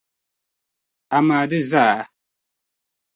[1.17, 1.99] amaa di zaa?